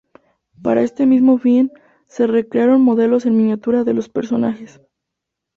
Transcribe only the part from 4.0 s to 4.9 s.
personajes.